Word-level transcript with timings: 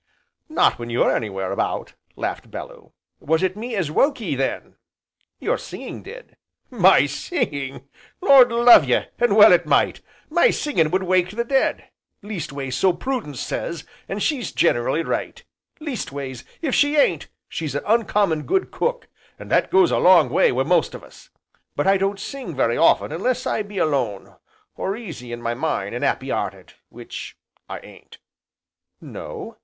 "Not 0.49 0.79
when 0.79 0.89
you're 0.89 1.15
anywhere 1.15 1.51
about!" 1.51 1.93
laughed 2.15 2.49
Bellew. 2.49 2.91
"Was 3.19 3.43
it 3.43 3.55
me 3.55 3.75
as 3.75 3.91
woke 3.91 4.19
ye 4.19 4.33
then?" 4.33 4.77
"Your 5.39 5.59
singing 5.59 6.01
did." 6.01 6.37
"My 6.71 7.05
singin'! 7.05 7.87
Lord 8.19 8.51
love 8.51 8.83
ye, 8.85 9.05
an' 9.19 9.35
well 9.35 9.53
it 9.53 9.67
might! 9.67 10.01
My 10.27 10.49
singin' 10.49 10.89
would 10.89 11.03
wake 11.03 11.29
the 11.29 11.43
dead, 11.43 11.87
leastways 12.23 12.75
so 12.75 12.93
Prudence 12.93 13.39
says, 13.39 13.83
an' 14.09 14.17
she's 14.17 14.51
generally 14.51 15.03
right, 15.03 15.43
leastways, 15.79 16.45
if 16.63 16.73
she 16.73 16.97
ain't, 16.97 17.27
she's 17.47 17.75
a 17.75 17.83
uncommon 17.85 18.47
good 18.47 18.71
cook, 18.71 19.07
an' 19.37 19.49
that 19.49 19.69
goes 19.69 19.91
a 19.91 19.99
long 19.99 20.31
way 20.31 20.51
wi' 20.51 20.63
most 20.63 20.95
of 20.95 21.03
us. 21.03 21.29
But 21.75 21.85
I 21.85 21.97
don't 21.97 22.19
sing 22.19 22.55
very 22.55 22.75
often 22.75 23.11
unless 23.11 23.45
I 23.45 23.61
be 23.61 23.77
alone, 23.77 24.35
or 24.75 24.97
easy 24.97 25.31
in 25.31 25.43
my 25.43 25.53
mind 25.53 25.93
an' 25.93 26.03
'appy 26.03 26.31
'earted, 26.31 26.73
which 26.89 27.37
I 27.69 27.77
ain't." 27.81 28.17
"No?" 28.99 29.57